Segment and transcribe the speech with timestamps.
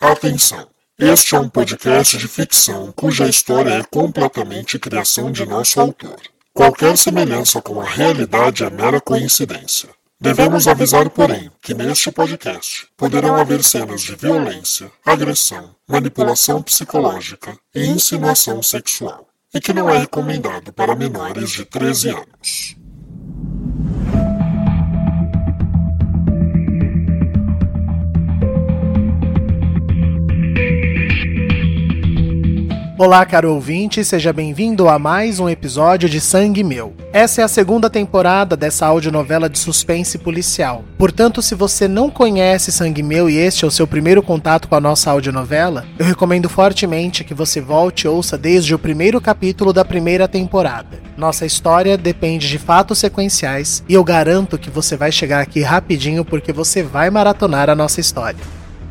[0.00, 0.68] Atenção!
[0.96, 6.20] Este é um podcast de ficção cuja história é completamente criação de nosso autor.
[6.54, 9.88] Qualquer semelhança com a realidade é mera coincidência.
[10.20, 17.84] Devemos avisar, porém, que neste podcast poderão haver cenas de violência, agressão, manipulação psicológica e
[17.84, 22.76] insinuação sexual, e que não é recomendado para menores de 13 anos.
[33.00, 36.96] Olá, caro ouvinte, seja bem-vindo a mais um episódio de Sangue Meu.
[37.12, 40.82] Essa é a segunda temporada dessa audionovela de suspense policial.
[40.98, 44.74] Portanto, se você não conhece Sangue Meu e este é o seu primeiro contato com
[44.74, 49.72] a nossa audionovela, eu recomendo fortemente que você volte e ouça desde o primeiro capítulo
[49.72, 50.98] da primeira temporada.
[51.16, 56.24] Nossa história depende de fatos sequenciais e eu garanto que você vai chegar aqui rapidinho
[56.24, 58.40] porque você vai maratonar a nossa história.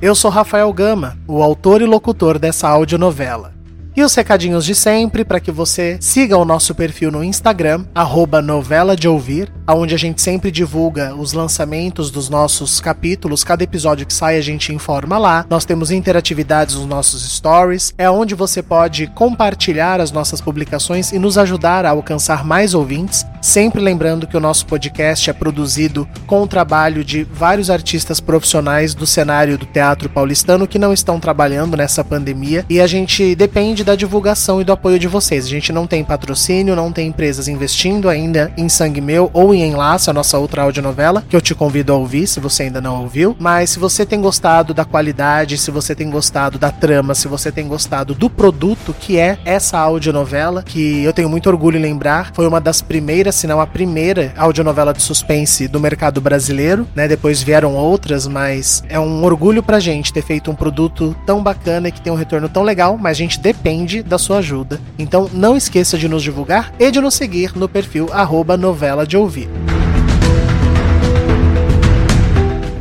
[0.01, 3.56] Eu sou Rafael Gama, o autor e locutor dessa audionovela.
[3.97, 8.43] E os recadinhos de sempre para que você siga o nosso perfil no Instagram, arroba
[8.43, 13.43] novela de ouvir, onde a gente sempre divulga os lançamentos dos nossos capítulos.
[13.43, 15.47] Cada episódio que sai a gente informa lá.
[15.49, 17.91] Nós temos interatividades nos nossos stories.
[17.97, 23.25] É onde você pode compartilhar as nossas publicações e nos ajudar a alcançar mais ouvintes.
[23.41, 28.93] Sempre lembrando que o nosso podcast é produzido com o trabalho de vários artistas profissionais
[28.93, 33.86] do cenário do teatro paulistano que não estão trabalhando nessa pandemia e a gente depende
[33.87, 35.45] da divulgação e do apoio de vocês.
[35.45, 39.63] A gente não tem patrocínio, não tem empresas investindo ainda em Sangue Meu ou em
[39.63, 43.03] Enlace, a nossa outra audionovela, que eu te convido a ouvir se você ainda não
[43.03, 43.33] ouviu.
[43.39, 47.49] Mas se você tem gostado da qualidade, se você tem gostado da trama, se você
[47.49, 52.31] tem gostado do produto que é essa audionovela, que eu tenho muito orgulho em lembrar,
[52.33, 57.07] foi uma das primeiras, se não a primeira audionovela de suspense do mercado brasileiro, né?
[57.07, 61.87] Depois vieram outras, mas é um orgulho pra gente ter feito um produto tão bacana
[61.87, 64.79] e que tem um retorno tão legal, mas a gente depende depende da sua ajuda.
[64.97, 69.15] Então não esqueça de nos divulgar e de nos seguir no perfil arroba novela de
[69.15, 69.47] ouvir.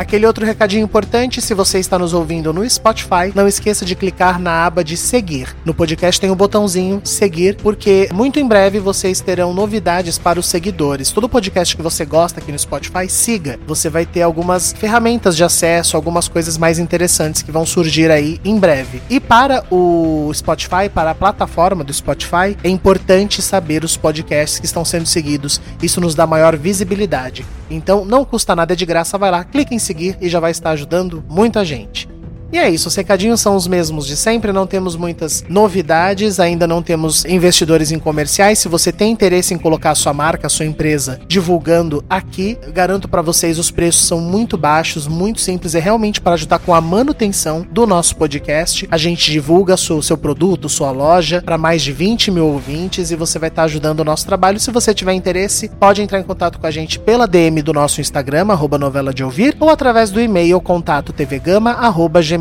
[0.07, 4.41] Aquele outro recadinho importante, se você está nos ouvindo no Spotify, não esqueça de clicar
[4.41, 5.49] na aba de seguir.
[5.65, 10.39] No podcast tem o um botãozinho seguir, porque muito em breve vocês terão novidades para
[10.39, 11.11] os seguidores.
[11.11, 13.59] Todo podcast que você gosta aqui no Spotify, siga.
[13.67, 18.41] Você vai ter algumas ferramentas de acesso, algumas coisas mais interessantes que vão surgir aí
[18.45, 19.03] em breve.
[19.11, 24.67] E para o Spotify, para a plataforma do Spotify, é importante saber os podcasts que
[24.67, 25.61] estão sendo seguidos.
[25.83, 27.45] Isso nos dá maior visibilidade.
[27.71, 30.51] Então não custa nada, é de graça, vai lá, clique em seguir e já vai
[30.51, 32.09] estar ajudando muita gente.
[32.57, 36.67] E é isso, os recadinhos são os mesmos de sempre, não temos muitas novidades, ainda
[36.67, 38.61] não temos investidores em comerciais.
[38.61, 43.09] Se você tem interesse em colocar a sua marca, a sua empresa divulgando aqui, garanto
[43.09, 46.81] para vocês os preços são muito baixos, muito simples, é realmente para ajudar com a
[46.81, 48.89] manutenção do nosso podcast.
[48.91, 53.17] A gente divulga o seu produto, sua loja para mais de 20 mil ouvintes e
[53.17, 54.59] você vai estar ajudando o nosso trabalho.
[54.59, 58.01] Se você tiver interesse, pode entrar em contato com a gente pela DM do nosso
[58.01, 61.13] Instagram, arroba novela de ouvir, ou através do e-mail contato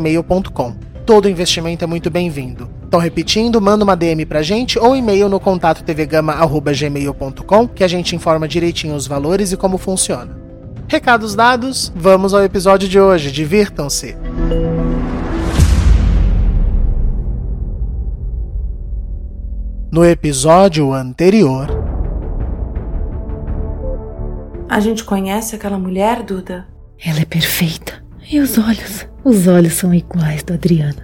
[0.06, 0.74] gmail.com.
[1.04, 2.68] Todo investimento é muito bem-vindo.
[2.86, 8.14] Então, repetindo, manda uma DM pra gente ou e-mail no contato tvgama.gmail.com que a gente
[8.14, 10.36] informa direitinho os valores e como funciona.
[10.88, 13.32] Recados dados, vamos ao episódio de hoje.
[13.32, 14.16] Divirtam-se!
[19.90, 21.68] No episódio anterior.
[24.68, 26.66] A gente conhece aquela mulher, Duda?
[27.04, 28.05] Ela é perfeita.
[28.28, 29.06] E os olhos?
[29.24, 31.00] Os olhos são iguais do Adriano.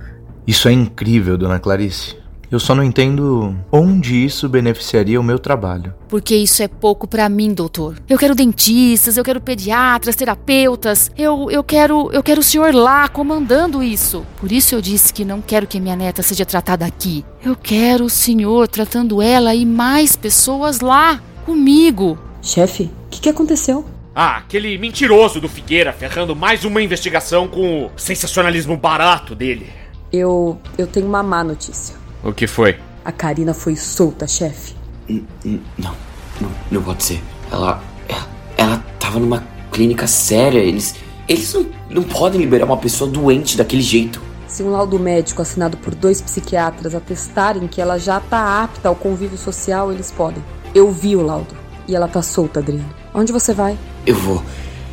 [0.47, 2.17] Isso é incrível, dona Clarice.
[2.51, 5.95] Eu só não entendo onde isso beneficiaria o meu trabalho.
[6.09, 7.97] Porque isso é pouco para mim, doutor.
[8.07, 11.11] Eu quero dentistas, eu quero pediatras, terapeutas.
[11.17, 14.27] Eu, eu quero, eu quero o senhor lá comandando isso.
[14.39, 17.25] Por isso eu disse que não quero que minha neta seja tratada aqui.
[17.43, 22.19] Eu quero o senhor tratando ela e mais pessoas lá comigo.
[22.43, 23.87] Chefe, o que, que aconteceu?
[24.15, 29.73] Ah, aquele mentiroso do Figueira ferrando mais uma investigação com o sensacionalismo barato dele.
[30.13, 30.61] Eu.
[30.77, 31.97] eu tenho uma má notícia.
[32.23, 32.79] O que foi?
[33.03, 34.75] A Karina foi solta, chefe.
[35.09, 35.97] Não,
[36.39, 37.23] não, não pode ser.
[37.51, 38.29] Ela, ela.
[38.59, 39.43] Ela tava numa
[39.73, 40.59] clínica séria.
[40.59, 40.95] Eles.
[41.27, 44.21] Eles não, não podem liberar uma pessoa doente daquele jeito.
[44.47, 48.95] Se um laudo médico assinado por dois psiquiatras atestarem que ela já tá apta ao
[48.95, 50.45] convívio social, eles podem.
[50.75, 51.57] Eu vi o laudo.
[51.89, 53.02] E ela tá solta, Adriano.
[53.15, 53.79] Onde você vai?
[54.07, 54.43] Eu vou.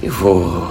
[0.01, 0.67] Eu vou.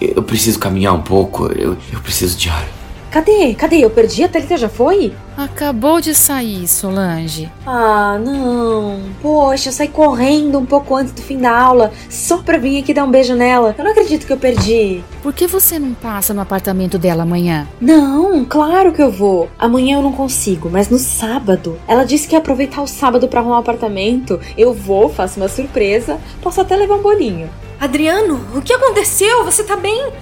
[0.00, 1.46] Eu preciso caminhar um pouco.
[1.46, 2.79] Eu, eu preciso de ar.
[3.10, 3.54] Cadê?
[3.54, 3.78] Cadê?
[3.84, 4.22] Eu perdi?
[4.22, 5.12] A Thalita já foi?
[5.36, 7.50] Acabou de sair, Solange.
[7.66, 9.00] Ah, não.
[9.20, 12.94] Poxa, eu saí correndo um pouco antes do fim da aula, só pra vir aqui
[12.94, 13.74] dar um beijo nela.
[13.76, 15.02] Eu não acredito que eu perdi.
[15.22, 17.66] Por que você não passa no apartamento dela amanhã?
[17.80, 19.48] Não, claro que eu vou.
[19.58, 21.78] Amanhã eu não consigo, mas no sábado.
[21.88, 24.38] Ela disse que ia aproveitar o sábado pra arrumar o apartamento.
[24.56, 27.50] Eu vou, faço uma surpresa, posso até levar um bolinho.
[27.80, 29.44] Adriano, o que aconteceu?
[29.44, 30.12] Você tá bem?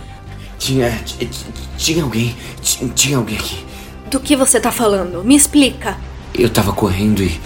[0.58, 0.90] Tinha.
[1.76, 2.36] Tinha alguém.
[2.94, 3.64] Tinha alguém aqui.
[4.10, 5.22] Do que você tá falando?
[5.24, 5.96] Me explica.
[6.34, 7.40] Eu tava correndo e.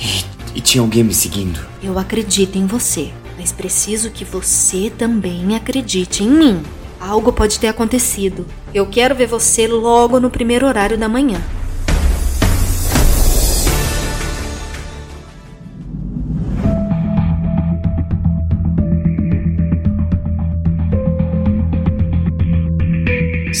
[0.00, 0.24] E,
[0.56, 1.60] e tinha alguém me seguindo.
[1.82, 6.62] Eu acredito em você, mas preciso que você também acredite em mim.
[7.00, 8.46] Algo pode ter acontecido.
[8.74, 11.40] Eu quero ver você logo no primeiro horário da manhã.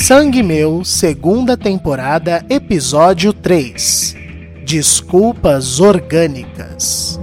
[0.08, 4.16] Sangue Meu, segunda temporada, episódio 3.
[4.64, 7.20] Desculpas orgânicas.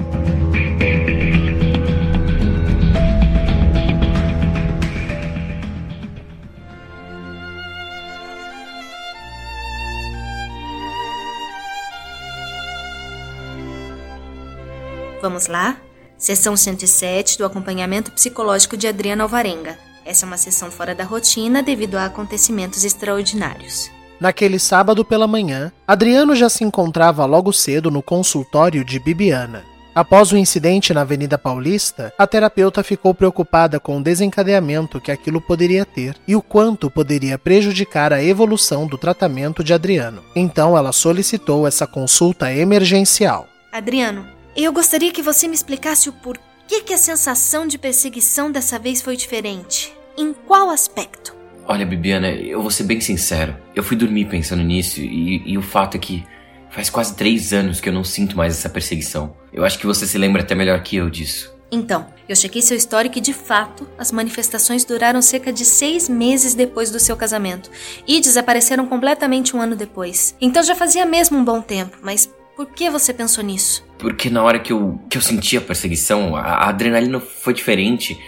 [15.24, 15.82] Vamos lá?
[16.20, 19.85] Sessão 107 do acompanhamento psicológico de Adriana Alvarenga.
[20.06, 23.90] Essa é uma sessão fora da rotina devido a acontecimentos extraordinários.
[24.20, 29.64] Naquele sábado pela manhã, Adriano já se encontrava logo cedo no consultório de Bibiana.
[29.96, 35.42] Após o incidente na Avenida Paulista, a terapeuta ficou preocupada com o desencadeamento que aquilo
[35.42, 40.22] poderia ter e o quanto poderia prejudicar a evolução do tratamento de Adriano.
[40.36, 43.48] Então ela solicitou essa consulta emergencial.
[43.72, 48.78] Adriano, eu gostaria que você me explicasse o porquê que a sensação de perseguição dessa
[48.80, 49.94] vez foi diferente.
[50.18, 51.36] Em qual aspecto?
[51.68, 53.56] Olha, Bibiana, eu vou ser bem sincero.
[53.76, 56.26] Eu fui dormir pensando nisso e, e o fato é que
[56.70, 59.36] faz quase três anos que eu não sinto mais essa perseguição.
[59.52, 61.56] Eu acho que você se lembra até melhor que eu disso.
[61.72, 66.54] Então, eu chequei seu histórico e, de fato, as manifestações duraram cerca de seis meses
[66.54, 67.70] depois do seu casamento
[68.08, 70.36] e desapareceram completamente um ano depois.
[70.40, 73.86] Então já fazia mesmo um bom tempo, mas por que você pensou nisso?
[73.98, 78.20] Porque na hora que eu, que eu senti a perseguição, a, a adrenalina foi diferente.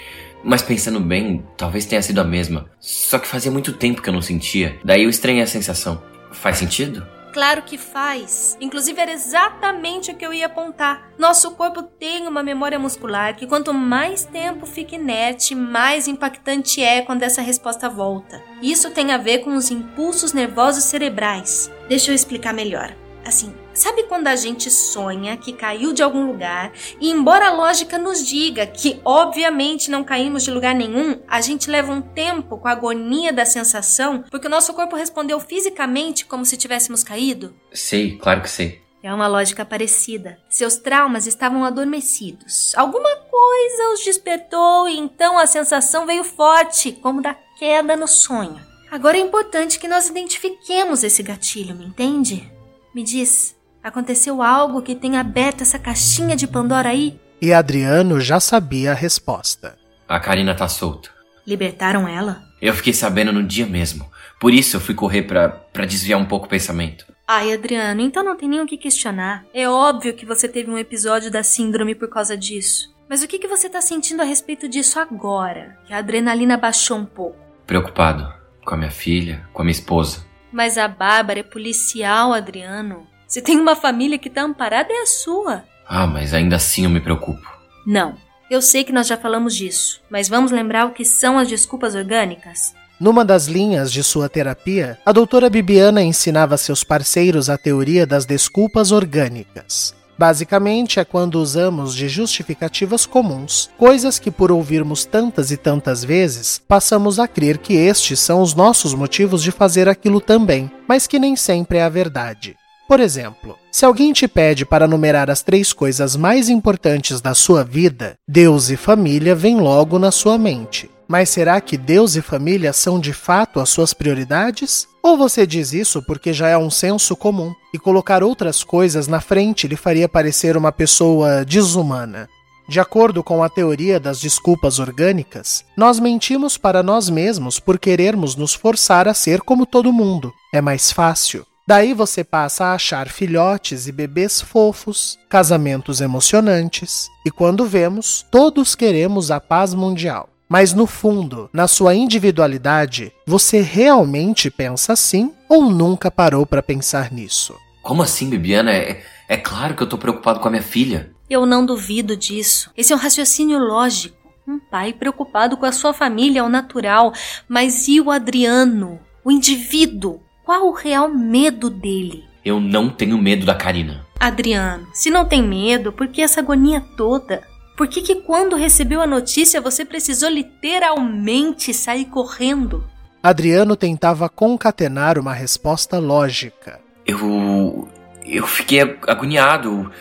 [0.44, 2.70] Mas pensando bem, talvez tenha sido a mesma.
[2.80, 4.80] Só que fazia muito tempo que eu não sentia.
[4.84, 6.02] Daí eu estranhei a sensação.
[6.32, 7.06] Faz sentido?
[7.34, 8.58] Claro que faz.
[8.60, 11.10] Inclusive era exatamente o que eu ia apontar.
[11.18, 17.02] Nosso corpo tem uma memória muscular que quanto mais tempo fica inerte, mais impactante é
[17.02, 18.42] quando essa resposta volta.
[18.62, 21.72] Isso tem a ver com os impulsos nervosos cerebrais.
[21.88, 22.96] Deixa eu explicar melhor.
[23.28, 27.98] Assim, sabe quando a gente sonha que caiu de algum lugar e, embora a lógica
[27.98, 32.70] nos diga que obviamente não caímos de lugar nenhum, a gente leva um tempo com
[32.70, 37.54] a agonia da sensação porque o nosso corpo respondeu fisicamente como se tivéssemos caído?
[37.74, 38.82] Sei, claro que sei.
[39.04, 40.40] É uma lógica parecida.
[40.50, 42.74] Seus traumas estavam adormecidos.
[42.78, 48.58] Alguma coisa os despertou e então a sensação veio forte, como da queda no sonho.
[48.90, 52.56] Agora é importante que nós identifiquemos esse gatilho, me entende?
[52.94, 57.20] Me diz, aconteceu algo que tenha aberto essa caixinha de Pandora aí?
[57.42, 59.78] E Adriano já sabia a resposta.
[60.08, 61.10] A Karina tá solta.
[61.46, 62.44] Libertaram ela?
[62.62, 64.10] Eu fiquei sabendo no dia mesmo.
[64.40, 67.06] Por isso eu fui correr pra, pra desviar um pouco o pensamento.
[67.28, 69.46] Ai, Adriano, então não tem nem o que questionar.
[69.54, 72.96] É óbvio que você teve um episódio da síndrome por causa disso.
[73.10, 75.78] Mas o que, que você tá sentindo a respeito disso agora?
[75.86, 77.40] Que a adrenalina baixou um pouco.
[77.66, 78.34] Preocupado.
[78.66, 80.26] Com a minha filha, com a minha esposa.
[80.58, 83.06] Mas a Bárbara é policial, Adriano.
[83.28, 85.64] Se tem uma família que tá amparada, é a sua.
[85.88, 87.48] Ah, mas ainda assim eu me preocupo.
[87.86, 88.16] Não.
[88.50, 91.94] Eu sei que nós já falamos disso, mas vamos lembrar o que são as desculpas
[91.94, 92.74] orgânicas?
[93.00, 98.26] Numa das linhas de sua terapia, a doutora Bibiana ensinava seus parceiros a teoria das
[98.26, 99.94] desculpas orgânicas.
[100.18, 106.60] Basicamente, é quando usamos de justificativas comuns, coisas que, por ouvirmos tantas e tantas vezes,
[106.68, 111.20] passamos a crer que estes são os nossos motivos de fazer aquilo também, mas que
[111.20, 112.56] nem sempre é a verdade.
[112.88, 117.64] Por exemplo, se alguém te pede para numerar as três coisas mais importantes da sua
[117.64, 120.90] vida, Deus e família vêm logo na sua mente.
[121.08, 124.88] Mas será que Deus e família são de fato as suas prioridades?
[125.02, 129.22] Ou você diz isso porque já é um senso comum e colocar outras coisas na
[129.22, 132.28] frente lhe faria parecer uma pessoa desumana?
[132.68, 138.36] De acordo com a teoria das desculpas orgânicas, nós mentimos para nós mesmos por querermos
[138.36, 140.34] nos forçar a ser como todo mundo.
[140.54, 141.46] É mais fácil.
[141.66, 148.76] Daí você passa a achar filhotes e bebês fofos, casamentos emocionantes, e quando vemos, todos
[148.76, 150.30] queremos a paz mundial.
[150.50, 157.12] Mas no fundo, na sua individualidade, você realmente pensa assim ou nunca parou para pensar
[157.12, 157.54] nisso?
[157.82, 158.72] Como assim, Bibiana?
[158.72, 161.12] É, é claro que eu tô preocupado com a minha filha.
[161.30, 162.72] Eu não duvido disso.
[162.78, 164.16] Esse é um raciocínio lógico.
[164.48, 167.12] Um pai preocupado com a sua família é o natural.
[167.50, 169.00] Mas e o Adriano?
[169.26, 170.22] O indivíduo?
[170.46, 172.24] Qual o real medo dele?
[172.46, 174.06] Eu não tenho medo da Karina.
[174.18, 177.44] Adriano, se não tem medo, por que essa agonia toda?
[177.78, 182.84] Por que, que quando recebeu a notícia você precisou literalmente sair correndo?
[183.22, 186.80] Adriano tentava concatenar uma resposta lógica.
[187.06, 187.88] Eu.
[188.26, 189.92] Eu fiquei agoniado,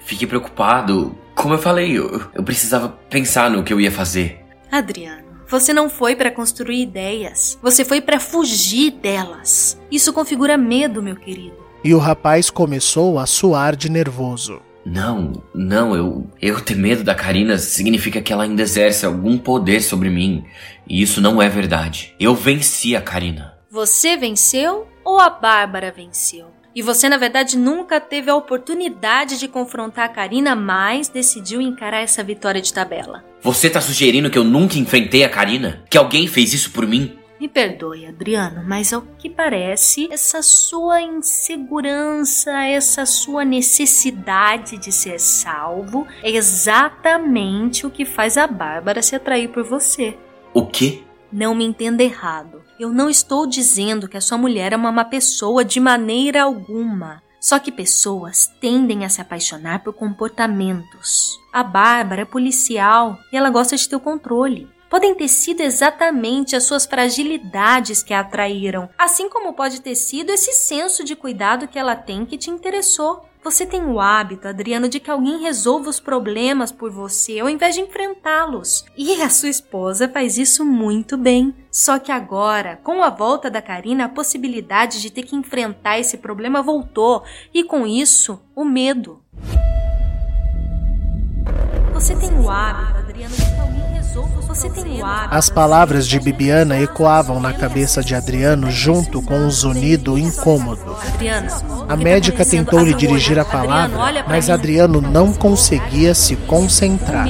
[0.00, 1.16] fiquei preocupado.
[1.34, 4.44] Como eu falei, eu, eu precisava pensar no que eu ia fazer.
[4.70, 9.80] Adriano, você não foi para construir ideias, você foi para fugir delas.
[9.90, 11.56] Isso configura medo, meu querido.
[11.82, 14.60] E o rapaz começou a suar de nervoso.
[14.84, 19.80] Não, não, eu, eu ter medo da Karina significa que ela ainda exerce algum poder
[19.80, 20.44] sobre mim.
[20.88, 22.14] E isso não é verdade.
[22.18, 23.54] Eu venci a Karina.
[23.70, 26.46] Você venceu ou a Bárbara venceu?
[26.74, 32.00] E você, na verdade, nunca teve a oportunidade de confrontar a Karina, mas decidiu encarar
[32.00, 33.22] essa vitória de tabela.
[33.42, 35.84] Você tá sugerindo que eu nunca enfrentei a Karina?
[35.90, 37.18] Que alguém fez isso por mim?
[37.42, 45.18] Me perdoe, Adriano, mas ao que parece, essa sua insegurança, essa sua necessidade de ser
[45.18, 50.16] salvo é exatamente o que faz a Bárbara se atrair por você.
[50.54, 51.02] O quê?
[51.32, 52.62] Não me entenda errado.
[52.78, 57.24] Eu não estou dizendo que a sua mulher é uma má pessoa de maneira alguma.
[57.40, 61.36] Só que pessoas tendem a se apaixonar por comportamentos.
[61.52, 66.54] A Bárbara é policial e ela gosta de ter o controle podem ter sido exatamente
[66.54, 71.66] as suas fragilidades que a atraíram, assim como pode ter sido esse senso de cuidado
[71.66, 73.24] que ela tem que te interessou.
[73.42, 77.74] Você tem o hábito, Adriano, de que alguém resolva os problemas por você ao invés
[77.74, 78.84] de enfrentá-los.
[78.94, 81.56] E a sua esposa faz isso muito bem.
[81.70, 86.18] Só que agora, com a volta da Karina, a possibilidade de ter que enfrentar esse
[86.18, 89.22] problema voltou, e com isso, o medo.
[91.94, 93.81] Você tem o hábito, Adriano, de que alguém
[95.30, 100.96] as palavras de Bibiana ecoavam na cabeça de Adriano junto com um zunido incômodo.
[101.88, 107.26] A médica tentou lhe dirigir a palavra, mas Adriano não conseguia se concentrar.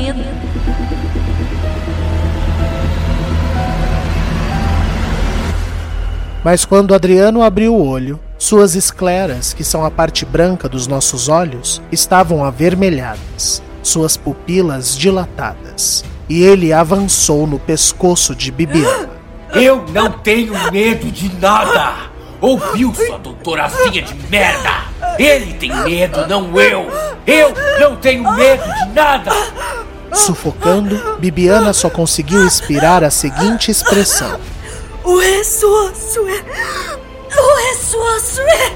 [6.44, 11.28] Mas quando Adriano abriu o olho, suas escleras, que são a parte branca dos nossos
[11.28, 19.10] olhos, estavam avermelhadas, suas pupilas dilatadas e ele avançou no pescoço de Bibiana.
[19.52, 22.10] Eu não tenho medo de nada!
[22.40, 24.70] Ouviu, sua doutorazinha de merda?
[25.18, 26.86] Ele tem medo, não eu!
[27.26, 29.30] Eu não tenho medo de nada!
[30.14, 34.40] Sufocando, Bibiana só conseguiu expirar a seguinte expressão:
[35.04, 36.42] O ressoço é.
[37.38, 38.72] O ressoço é.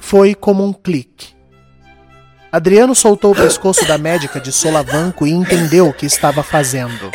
[0.00, 1.41] Foi como um clique.
[2.52, 7.10] Adriano soltou o pescoço da médica de solavanco e entendeu o que estava fazendo.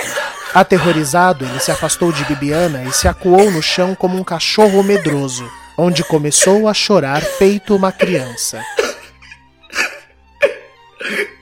[0.52, 5.48] Aterrorizado, ele se afastou de Bibiana e se acuou no chão como um cachorro medroso,
[5.78, 8.64] onde começou a chorar feito uma criança.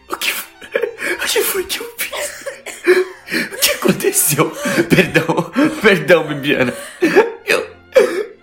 [0.10, 0.30] O que,
[1.14, 2.46] o que foi que eu fiz?
[3.54, 4.52] O que aconteceu?
[4.90, 6.74] Perdão, perdão, Bibiana.
[7.46, 7.66] Eu,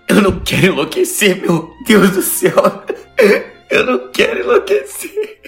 [0.08, 2.84] eu não quero enlouquecer, meu Deus do céu.
[3.72, 5.40] Eu não quero enlouquecer.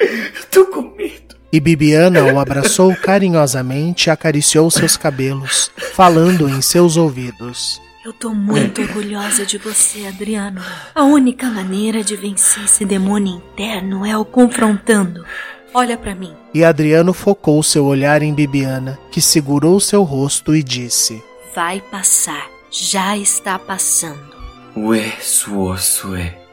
[0.00, 1.36] Eu tô com medo.
[1.52, 7.80] E Bibiana o abraçou carinhosamente e acariciou seus cabelos, falando em seus ouvidos.
[8.04, 10.60] Eu tô muito orgulhosa de você, Adriano.
[10.92, 15.24] A única maneira de vencer esse demônio interno é o confrontando.
[15.72, 16.34] Olha para mim.
[16.52, 21.22] E Adriano focou seu olhar em Bibiana, que segurou seu rosto e disse:
[21.54, 22.50] Vai passar.
[22.72, 24.36] Já está passando.
[24.76, 26.48] Ué, suor, sué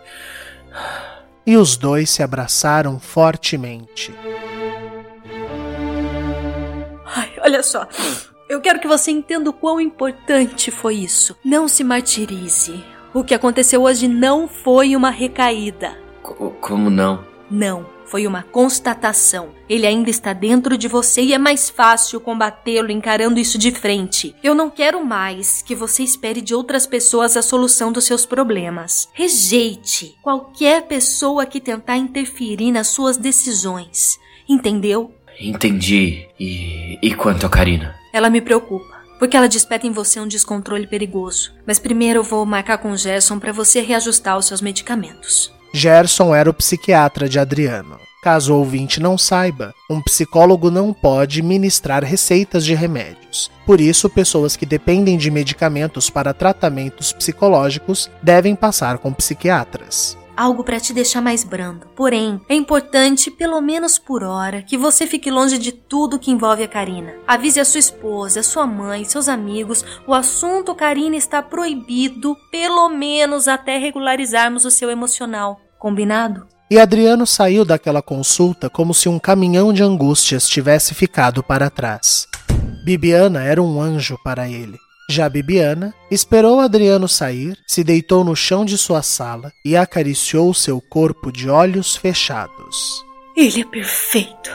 [1.46, 4.14] e os dois se abraçaram fortemente.
[7.06, 7.88] Ai, olha só.
[8.50, 11.36] Eu quero que você entenda o quão importante foi isso.
[11.44, 12.84] Não se martirize.
[13.14, 15.98] O que aconteceu hoje não foi uma recaída.
[16.24, 17.24] C como não?
[17.50, 17.95] Não.
[18.06, 19.50] Foi uma constatação.
[19.68, 24.36] Ele ainda está dentro de você e é mais fácil combatê-lo encarando isso de frente.
[24.44, 29.10] Eu não quero mais que você espere de outras pessoas a solução dos seus problemas.
[29.14, 34.18] Rejeite qualquer pessoa que tentar interferir nas suas decisões.
[34.48, 35.12] Entendeu?
[35.40, 36.28] Entendi.
[36.40, 37.96] E, e quanto a Karina?
[38.14, 38.96] Ela me preocupa.
[39.18, 41.54] Porque ela desperta em você um descontrole perigoso.
[41.66, 45.55] Mas primeiro eu vou marcar com o Gerson para você reajustar os seus medicamentos.
[45.74, 48.00] Gerson era o psiquiatra de Adriano.
[48.22, 53.52] Caso o ouvinte não saiba, um psicólogo não pode ministrar receitas de remédios.
[53.66, 60.64] Por isso, pessoas que dependem de medicamentos para tratamentos psicológicos devem passar com psiquiatras algo
[60.64, 61.88] para te deixar mais brando.
[61.96, 66.64] Porém, é importante, pelo menos por hora, que você fique longe de tudo que envolve
[66.64, 67.14] a Karina.
[67.28, 69.84] Avise a sua esposa, a sua mãe, seus amigos.
[70.08, 75.60] O assunto Karina está proibido, pelo menos até regularizarmos o seu emocional.
[75.80, 76.48] Combinado?
[76.70, 82.28] E Adriano saiu daquela consulta como se um caminhão de angústias tivesse ficado para trás.
[82.84, 84.78] Bibiana era um anjo para ele.
[85.08, 90.82] Já Bibiana esperou Adriano sair, se deitou no chão de sua sala e acariciou seu
[90.82, 93.06] corpo de olhos fechados.
[93.38, 94.50] Ele é perfeito.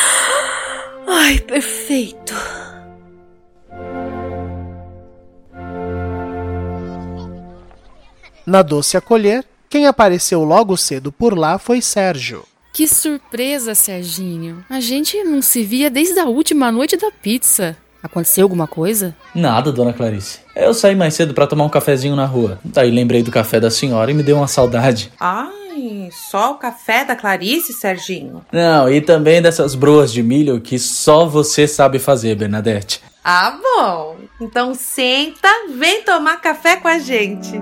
[1.06, 2.34] Ai, perfeito.
[8.46, 12.44] Na doce acolher, quem apareceu logo cedo por lá foi Sérgio.
[12.72, 14.64] Que surpresa, Serginho.
[14.70, 17.76] A gente não se via desde a última noite da pizza.
[18.02, 19.14] Aconteceu alguma coisa?
[19.34, 20.40] Nada, dona Clarice.
[20.56, 22.58] Eu saí mais cedo para tomar um cafezinho na rua.
[22.64, 25.12] Daí lembrei do café da senhora e me deu uma saudade.
[25.20, 28.44] Ai, só o café da Clarice, Serginho?
[28.52, 33.00] Não, e também dessas broas de milho que só você sabe fazer, Bernadette.
[33.22, 34.16] Ah, bom.
[34.40, 37.60] Então senta, vem tomar café com a gente.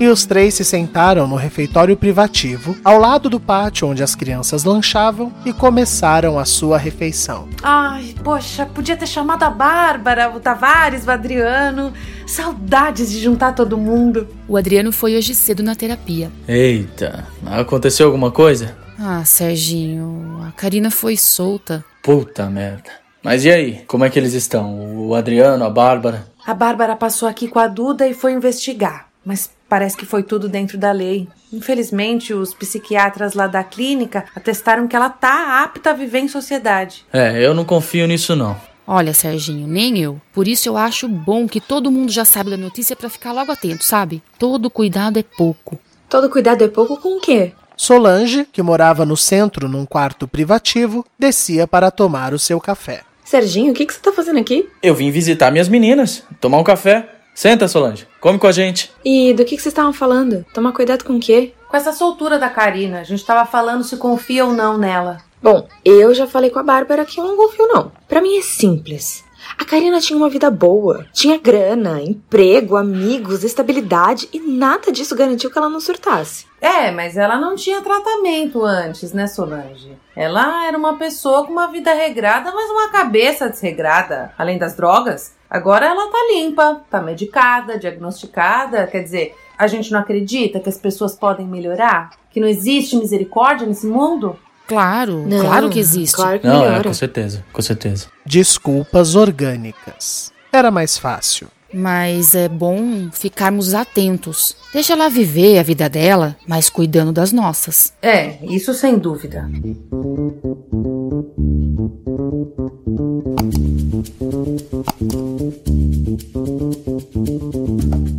[0.00, 4.64] E os três se sentaram no refeitório privativo, ao lado do pátio onde as crianças
[4.64, 7.46] lanchavam, e começaram a sua refeição.
[7.62, 11.92] Ai, poxa, podia ter chamado a Bárbara, o Tavares, o Adriano.
[12.26, 14.26] Saudades de juntar todo mundo.
[14.48, 16.32] O Adriano foi hoje cedo na terapia.
[16.48, 18.74] Eita, aconteceu alguma coisa?
[18.98, 21.84] Ah, Serginho, a Karina foi solta.
[22.02, 22.90] Puta merda.
[23.22, 24.96] Mas e aí, como é que eles estão?
[24.96, 26.26] O Adriano, a Bárbara?
[26.46, 29.09] A Bárbara passou aqui com a Duda e foi investigar.
[29.24, 31.28] Mas Parece que foi tudo dentro da lei.
[31.52, 37.06] Infelizmente, os psiquiatras lá da clínica atestaram que ela tá apta a viver em sociedade.
[37.12, 38.60] É, eu não confio nisso não.
[38.84, 40.20] Olha, Serginho, nem eu.
[40.32, 43.52] Por isso eu acho bom que todo mundo já sabe da notícia para ficar logo
[43.52, 44.20] atento, sabe?
[44.36, 45.78] Todo cuidado é pouco.
[46.08, 47.52] Todo cuidado é pouco com o quê?
[47.76, 53.02] Solange, que morava no centro num quarto privativo, descia para tomar o seu café.
[53.24, 54.68] Serginho, o que, que você tá fazendo aqui?
[54.82, 57.19] Eu vim visitar minhas meninas, tomar um café.
[57.40, 58.06] Senta, Solange.
[58.20, 58.92] Come com a gente.
[59.02, 60.44] E do que, que vocês estavam falando?
[60.52, 61.54] Tomar cuidado com o quê?
[61.70, 63.00] Com essa soltura da Karina.
[63.00, 65.22] A gente tava falando se confia ou não nela.
[65.42, 67.92] Bom, eu já falei com a Bárbara que eu não confio, não.
[68.06, 69.24] Para mim é simples.
[69.58, 75.50] A Karina tinha uma vida boa, tinha grana, emprego, amigos, estabilidade e nada disso garantiu
[75.50, 76.44] que ela não surtasse.
[76.60, 79.96] É, mas ela não tinha tratamento antes, né, Solange?
[80.14, 85.34] Ela era uma pessoa com uma vida regrada, mas uma cabeça desregrada, além das drogas.
[85.48, 90.78] Agora ela tá limpa, tá medicada, diagnosticada, quer dizer, a gente não acredita que as
[90.78, 92.10] pessoas podem melhorar?
[92.30, 94.38] Que não existe misericórdia nesse mundo?
[94.66, 96.14] Claro, não, claro que existe.
[96.14, 98.06] Claro que não, é, com certeza, com certeza.
[98.24, 100.32] Desculpas orgânicas.
[100.52, 101.48] Era mais fácil.
[101.72, 104.56] Mas é bom ficarmos atentos.
[104.72, 107.92] Deixa ela viver a vida dela, mas cuidando das nossas.
[108.02, 109.48] É, isso sem dúvida.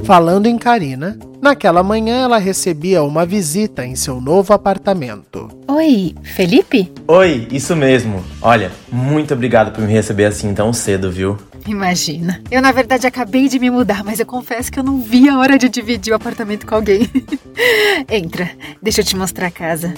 [0.03, 5.49] Falando em Karina, naquela manhã ela recebia uma visita em seu novo apartamento.
[5.67, 6.91] Oi, Felipe?
[7.07, 8.23] Oi, isso mesmo.
[8.41, 11.37] Olha, muito obrigado por me receber assim tão cedo, viu?
[11.67, 12.41] Imagina.
[12.49, 15.37] Eu, na verdade, acabei de me mudar, mas eu confesso que eu não vi a
[15.37, 17.09] hora de dividir o apartamento com alguém.
[18.09, 18.49] Entra,
[18.81, 19.93] deixa eu te mostrar a casa.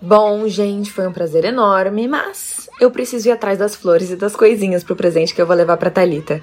[0.00, 4.36] Bom, gente, foi um prazer enorme, mas eu preciso ir atrás das flores e das
[4.36, 6.40] coisinhas pro presente que eu vou levar pra Talita.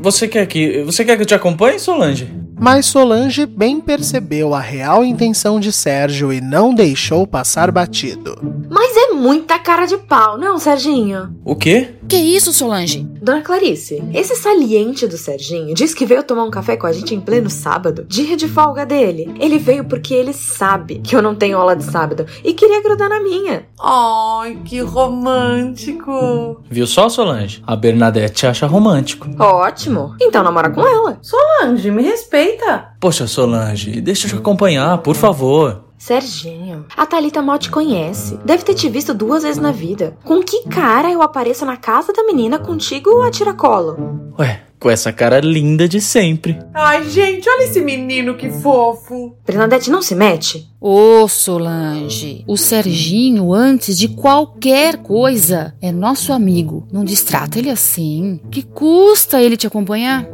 [0.00, 2.30] Você quer que você quer que eu te acompanhe, Solange?
[2.60, 8.36] Mas Solange bem percebeu a real intenção de Sérgio e não deixou passar batido.
[8.68, 11.34] Mas é muita cara de pau, não, Serginho?
[11.44, 11.94] O quê?
[12.08, 13.06] Que isso, Solange?
[13.20, 17.14] Dona Clarice, esse saliente do Serginho disse que veio tomar um café com a gente
[17.14, 19.34] em pleno sábado, dia de folga dele.
[19.38, 23.08] Ele veio porque ele sabe que eu não tenho aula de sábado e queria grudar
[23.08, 23.66] na minha.
[23.78, 26.62] Ai, que romântico.
[26.70, 27.62] Viu só, Solange?
[27.66, 29.28] A Bernadette acha romântico.
[29.38, 30.14] Ótimo.
[30.20, 31.18] Então namora com ela.
[31.20, 32.92] Solange, me respeita.
[33.00, 35.87] Poxa, Solange, deixa eu te acompanhar, por favor.
[35.98, 38.38] Serginho, a Thalita mal te conhece.
[38.44, 40.16] Deve ter te visto duas vezes na vida.
[40.24, 44.32] Com que cara eu apareço na casa da menina contigo a tiracolo?
[44.38, 46.56] Ué, com essa cara linda de sempre.
[46.72, 49.34] Ai, gente, olha esse menino que fofo.
[49.44, 50.70] Bernadette, não se mete.
[50.80, 56.86] Ô, Solange, o Serginho, antes de qualquer coisa, é nosso amigo.
[56.92, 58.40] Não distrata ele assim.
[58.52, 60.28] Que custa ele te acompanhar?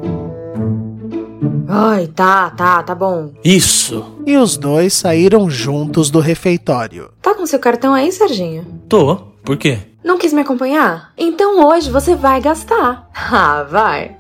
[1.69, 3.33] Ai, tá, tá, tá bom.
[3.45, 4.05] Isso.
[4.27, 7.11] E os dois saíram juntos do refeitório.
[7.23, 8.67] Tá com seu cartão aí, Serginho?
[8.89, 9.17] Tô.
[9.45, 9.79] Por quê?
[10.03, 11.13] Não quis me acompanhar?
[11.17, 13.09] Então hoje você vai gastar.
[13.37, 14.17] Ah, vai.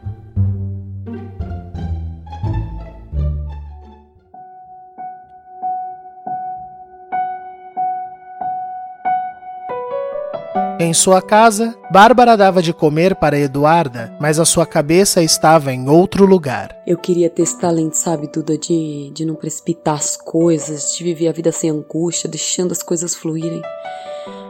[10.81, 15.89] Em sua casa, Bárbara dava de comer para Eduarda, mas a sua cabeça estava em
[15.89, 16.77] outro lugar.
[16.85, 21.29] Eu queria ter esse talento, sabe, Duda, de, de não precipitar as coisas, de viver
[21.29, 23.63] a vida sem angústia, deixando as coisas fluírem.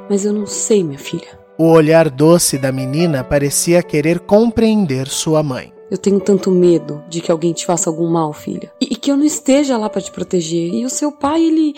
[0.08, 1.28] Mas eu não sei, minha filha.
[1.58, 5.74] O olhar doce da menina parecia querer compreender sua mãe.
[5.90, 8.72] Eu tenho tanto medo de que alguém te faça algum mal, filha.
[8.80, 10.72] E, e que eu não esteja lá para te proteger.
[10.72, 11.74] E o seu pai, ele.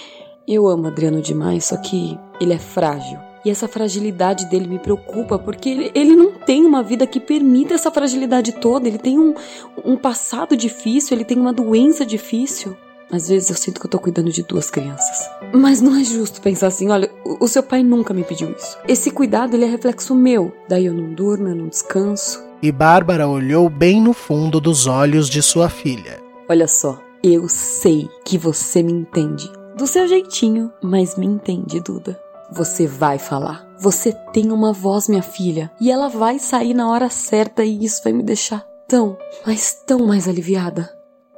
[0.46, 3.25] Eu amo Adriano demais, só que ele é frágil.
[3.46, 7.74] E essa fragilidade dele me preocupa, porque ele, ele não tem uma vida que permita
[7.74, 8.88] essa fragilidade toda.
[8.88, 9.36] Ele tem um,
[9.84, 12.76] um passado difícil, ele tem uma doença difícil.
[13.08, 15.30] Às vezes eu sinto que eu tô cuidando de duas crianças.
[15.54, 18.76] Mas não é justo pensar assim, olha, o, seu pai nunca me pediu isso.
[18.88, 20.52] Esse cuidado, ele é reflexo meu.
[20.68, 22.42] Daí eu não durmo, eu não descanso.
[22.60, 26.20] E Bárbara olhou bem no fundo dos olhos de sua filha.
[26.48, 29.48] Olha só, eu sei que você me entende.
[29.76, 32.25] Do seu jeitinho, mas me entende, Duda.
[32.50, 33.66] Você vai falar.
[33.78, 38.02] Você tem uma voz, minha filha, e ela vai sair na hora certa e isso
[38.02, 40.90] vai me deixar tão, mas tão mais aliviada.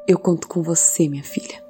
[0.07, 1.68] Eu conto com você, minha filha.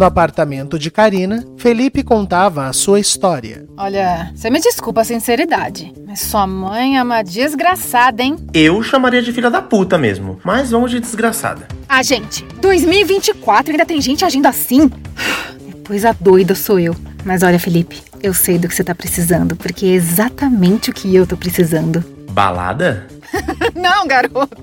[0.00, 3.66] No apartamento de Karina, Felipe contava a sua história.
[3.76, 8.34] Olha, você me desculpa a sinceridade, mas sua mãe é uma desgraçada, hein?
[8.54, 11.68] Eu chamaria de filha da puta mesmo, mas vamos de desgraçada.
[11.86, 14.90] Ah, gente, 2024 ainda tem gente agindo assim?
[15.66, 16.96] Depois a doida sou eu.
[17.22, 21.14] Mas olha, Felipe, eu sei do que você tá precisando, porque é exatamente o que
[21.14, 22.02] eu tô precisando.
[22.30, 23.06] Balada?
[23.76, 24.56] Não, garoto.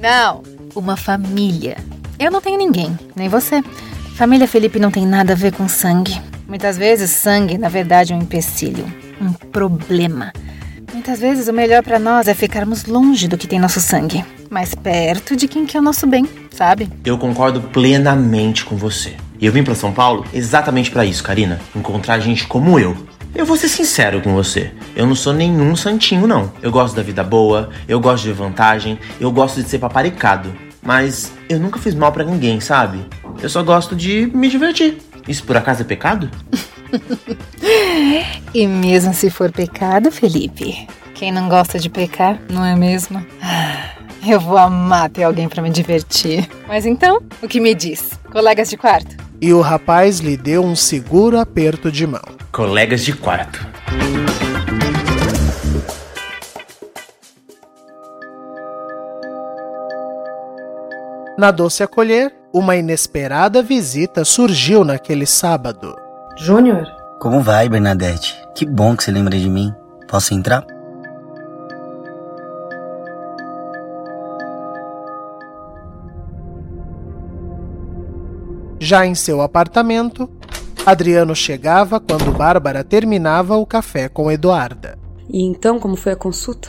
[0.00, 1.78] Não, uma família.
[2.16, 3.60] Eu não tenho ninguém, nem você.
[4.14, 6.22] Família Felipe não tem nada a ver com sangue.
[6.46, 8.86] Muitas vezes, sangue, na verdade, é um empecilho,
[9.20, 10.32] um problema.
[10.92, 14.72] Muitas vezes, o melhor para nós é ficarmos longe do que tem nosso sangue, mais
[14.72, 16.88] perto de quem quer o nosso bem, sabe?
[17.04, 19.14] Eu concordo plenamente com você.
[19.40, 21.60] E eu vim para São Paulo exatamente para isso, Karina.
[21.74, 22.96] Encontrar gente como eu.
[23.34, 24.70] Eu vou ser sincero com você.
[24.94, 26.52] Eu não sou nenhum santinho, não.
[26.62, 30.54] Eu gosto da vida boa, eu gosto de vantagem, eu gosto de ser paparicado.
[30.80, 33.00] Mas eu nunca fiz mal para ninguém, sabe?
[33.44, 35.02] Eu só gosto de me divertir.
[35.28, 36.30] Isso por acaso é pecado?
[38.54, 43.22] e mesmo se for pecado, Felipe, quem não gosta de pecar, não é mesmo?
[44.26, 46.48] Eu vou amar ter alguém para me divertir.
[46.66, 48.12] Mas então, o que me diz?
[48.32, 49.14] Colegas de quarto?
[49.38, 52.24] E o rapaz lhe deu um seguro aperto de mão.
[52.50, 53.68] Colegas de quarto.
[61.36, 65.96] Na doce acolher, uma inesperada visita surgiu naquele sábado.
[66.36, 66.86] Júnior?
[67.18, 68.40] Como vai, Bernadette?
[68.54, 69.74] Que bom que você lembra de mim.
[70.08, 70.64] Posso entrar?
[78.78, 80.30] Já em seu apartamento,
[80.86, 84.96] Adriano chegava quando Bárbara terminava o café com Eduarda.
[85.28, 86.68] E então, como foi a consulta?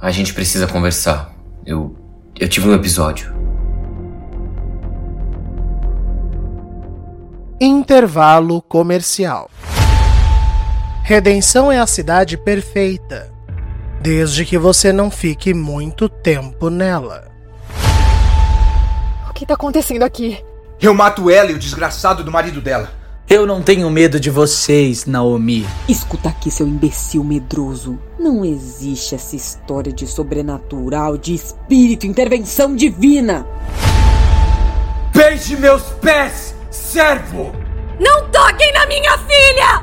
[0.00, 1.34] A gente precisa conversar.
[1.66, 1.96] Eu.
[2.38, 3.43] Eu tive um episódio.
[7.60, 9.48] Intervalo comercial.
[11.04, 13.30] Redenção é a cidade perfeita,
[14.00, 17.30] desde que você não fique muito tempo nela.
[19.30, 20.44] O que tá acontecendo aqui?
[20.80, 22.90] Eu mato ela e o desgraçado do marido dela.
[23.30, 25.64] Eu não tenho medo de vocês, Naomi.
[25.88, 27.98] Escuta aqui, seu imbecil medroso.
[28.18, 33.46] Não existe essa história de sobrenatural, de espírito, intervenção divina.
[35.14, 37.54] Beije meus pés, servo!
[38.00, 39.82] Não toquem na minha filha!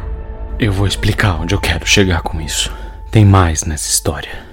[0.59, 2.71] Eu vou explicar onde eu quero chegar com isso.
[3.09, 4.45] Tem mais nessa história.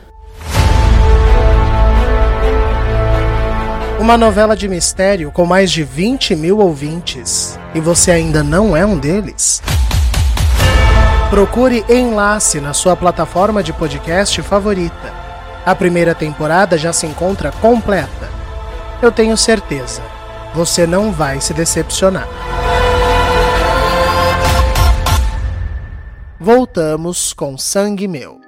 [3.99, 7.59] Uma novela de mistério com mais de 20 mil ouvintes.
[7.75, 9.61] E você ainda não é um deles?
[11.29, 15.13] Procure Enlace na sua plataforma de podcast favorita.
[15.67, 18.31] A primeira temporada já se encontra completa.
[19.03, 20.01] Eu tenho certeza
[20.55, 22.29] Você não vai se decepcionar.
[26.41, 28.41] Voltamos com Sangue Meu.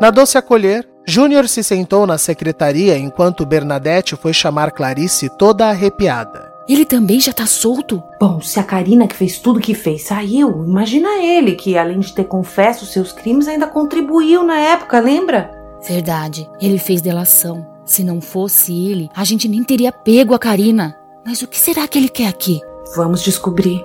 [0.00, 6.52] Na doce acolher, Júnior se sentou na secretaria enquanto Bernadette foi chamar Clarice toda arrepiada.
[6.68, 8.02] Ele também já tá solto?
[8.20, 12.12] Bom, se a Karina que fez tudo que fez saiu, imagina ele que, além de
[12.12, 15.50] ter confesso seus crimes, ainda contribuiu na época, lembra?
[15.88, 17.66] Verdade, ele fez delação.
[17.88, 20.94] Se não fosse ele, a gente nem teria pego a Karina.
[21.24, 22.60] Mas o que será que ele quer aqui?
[22.94, 23.82] Vamos descobrir.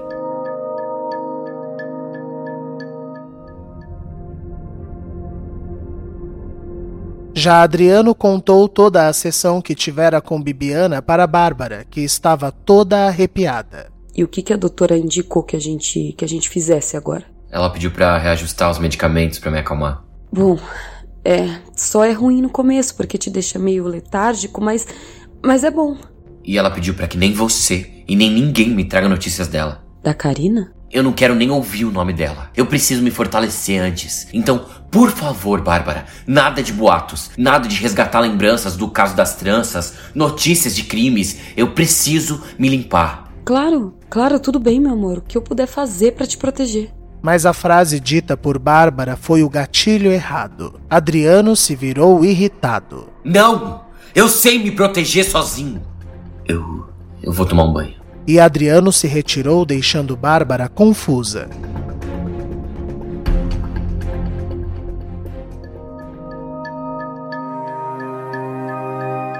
[7.34, 13.08] Já Adriano contou toda a sessão que tivera com Bibiana para Bárbara, que estava toda
[13.08, 13.90] arrepiada.
[14.14, 17.24] E o que, que a doutora indicou que a gente que a gente fizesse agora?
[17.50, 20.04] Ela pediu para reajustar os medicamentos para me acalmar.
[20.30, 20.60] Bom,
[21.24, 24.86] é, só é ruim no começo porque te deixa meio letárgico, mas
[25.42, 25.98] mas é bom.
[26.44, 29.84] E ela pediu para que nem você e nem ninguém me traga notícias dela.
[30.02, 30.74] Da Karina?
[30.92, 32.52] Eu não quero nem ouvir o nome dela.
[32.56, 34.28] Eu preciso me fortalecer antes.
[34.32, 39.96] Então, por favor, Bárbara, nada de boatos, nada de resgatar lembranças do caso das tranças,
[40.14, 41.40] notícias de crimes.
[41.58, 43.34] Eu preciso me limpar.
[43.44, 45.18] Claro, claro, tudo bem, meu amor.
[45.18, 46.92] O que eu puder fazer para te proteger.
[47.24, 50.80] Mas a frase dita por Bárbara foi o gatilho errado.
[50.88, 53.08] Adriano se virou irritado.
[53.24, 53.82] Não!
[54.14, 55.82] Eu sei me proteger sozinho.
[56.46, 56.88] Eu.
[57.24, 61.50] Eu vou tomar um banho e Adriano se retirou, deixando Bárbara confusa.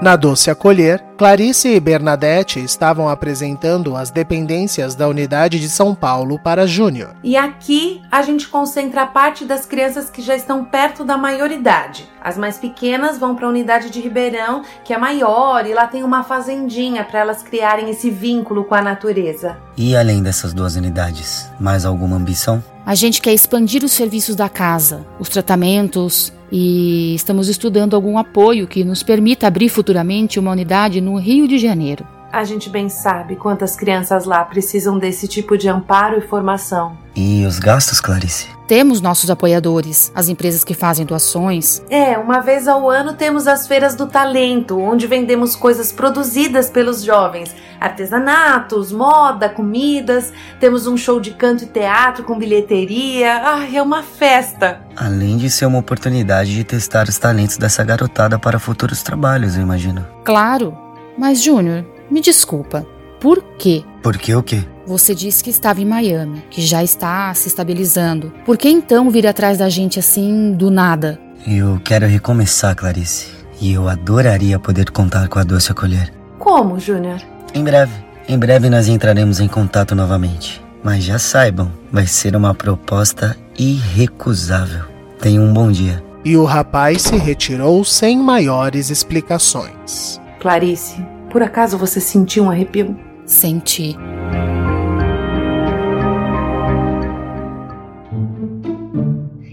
[0.04, 6.38] Na doce acolher, Clarice e Bernadette estavam apresentando as dependências da unidade de São Paulo
[6.38, 7.16] para Júnior.
[7.24, 12.06] E aqui a gente concentra a parte das crianças que já estão perto da maioridade.
[12.22, 16.04] As mais pequenas vão para a unidade de Ribeirão, que é maior, e lá tem
[16.04, 19.56] uma fazendinha para elas criarem esse vínculo com a natureza.
[19.78, 22.62] E além dessas duas unidades, mais alguma ambição?
[22.86, 28.68] A gente quer expandir os serviços da casa, os tratamentos, e estamos estudando algum apoio
[28.68, 32.06] que nos permita abrir futuramente uma unidade no Rio de Janeiro.
[32.34, 36.98] A gente bem sabe quantas crianças lá precisam desse tipo de amparo e formação.
[37.16, 38.48] E os gastos, Clarice?
[38.68, 41.84] Temos nossos apoiadores, as empresas que fazem doações.
[41.92, 47.04] É, uma vez ao ano temos as feiras do talento, onde vendemos coisas produzidas pelos
[47.04, 50.34] jovens, artesanatos, moda, comidas.
[50.60, 53.44] Temos um show de canto e teatro com bilheteria.
[53.46, 54.82] Ah, é uma festa.
[54.96, 59.62] Além de ser uma oportunidade de testar os talentos dessa garotada para futuros trabalhos, eu
[59.62, 60.04] imagino.
[60.24, 60.76] Claro.
[61.16, 62.86] Mas, Júnior, me desculpa.
[63.20, 63.84] Por quê?
[64.04, 64.64] Por que o quê?
[64.86, 68.32] Você disse que estava em Miami, que já está se estabilizando.
[68.46, 71.20] Por que então vir atrás da gente assim, do nada?
[71.48, 73.32] Eu quero recomeçar, Clarice.
[73.60, 76.14] E eu adoraria poder contar com a doce acolher.
[76.38, 77.20] Como, Júnior?
[77.54, 77.94] Em breve.
[78.28, 80.62] Em breve nós entraremos em contato novamente.
[80.84, 84.84] Mas já saibam, vai ser uma proposta irrecusável.
[85.20, 86.04] Tenham um bom dia.
[86.24, 90.22] E o rapaz se retirou sem maiores explicações.
[90.40, 91.02] Clarice,
[91.34, 92.96] por acaso você sentiu um arrepio?
[93.26, 93.98] Senti.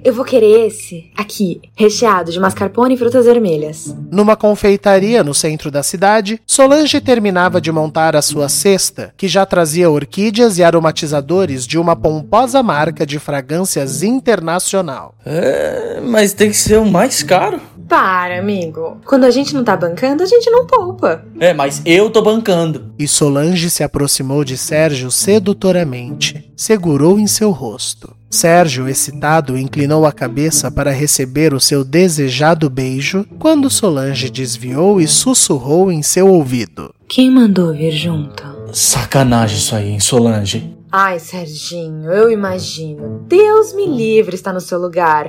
[0.02, 3.94] Eu vou querer esse aqui, recheado de mascarpone e frutas vermelhas.
[4.10, 9.44] Numa confeitaria no centro da cidade, Solange terminava de montar a sua cesta, que já
[9.44, 15.14] trazia orquídeas e aromatizadores de uma pomposa marca de fragrâncias internacional.
[15.24, 17.60] É, mas tem que ser o mais caro.
[17.88, 18.98] Para, amigo.
[19.04, 21.24] Quando a gente não tá bancando, a gente não poupa.
[21.40, 22.94] É, mas eu tô bancando.
[22.98, 28.19] E Solange se aproximou de Sérgio sedutoramente, segurou em seu rosto.
[28.30, 35.08] Sérgio, excitado, inclinou a cabeça para receber o seu desejado beijo, quando Solange desviou e
[35.08, 38.44] sussurrou em seu ouvido: Quem mandou vir junto?
[38.72, 40.76] Sacanagem isso aí, hein, Solange?
[40.92, 43.24] Ai, Serginho, eu imagino.
[43.26, 45.28] Deus me livre está no seu lugar.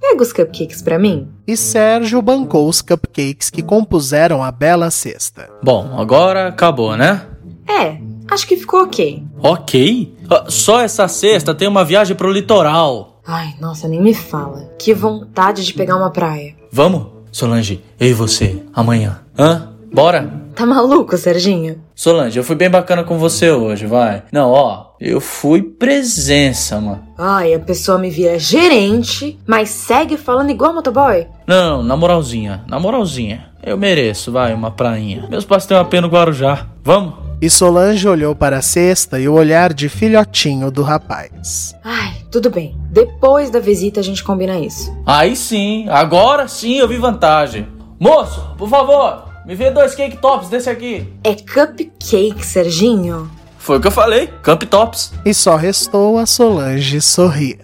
[0.00, 1.28] Pega os cupcakes para mim.
[1.46, 5.48] E Sérgio bancou os cupcakes que compuseram a bela cesta.
[5.62, 7.24] Bom, agora acabou, né?
[7.68, 9.24] É, acho que ficou ok.
[9.40, 10.12] Ok?
[10.32, 13.20] Ah, só essa sexta tem uma viagem pro litoral.
[13.26, 14.70] Ai, nossa, nem me fala.
[14.78, 16.54] Que vontade de pegar uma praia.
[16.72, 19.20] Vamos, Solange, eu e você, amanhã.
[19.38, 19.68] Hã?
[19.92, 20.42] Bora?
[20.54, 21.80] Tá maluco, Serginho?
[21.94, 24.22] Solange, eu fui bem bacana com você hoje, vai.
[24.32, 27.02] Não, ó, eu fui presença, mano.
[27.16, 31.26] Ai, a pessoa me vira gerente, mas segue falando igual motoboy?
[31.46, 33.50] Não, na moralzinha, na moralzinha.
[33.62, 35.26] Eu mereço, vai, uma prainha.
[35.30, 36.66] Meus pais têm uma pena no Guarujá.
[36.82, 37.14] Vamos?
[37.42, 41.74] E Solange olhou para a cesta e o olhar de filhotinho do rapaz.
[41.82, 42.78] Ai, tudo bem.
[42.88, 44.96] Depois da visita a gente combina isso.
[45.04, 47.66] Aí sim, agora sim eu vi vantagem.
[47.98, 51.12] Moço, por favor, me vê dois cake tops desse aqui.
[51.24, 53.28] É cupcake, Serginho?
[53.58, 55.12] Foi o que eu falei, Cup Tops.
[55.24, 57.58] E só restou a Solange sorrir.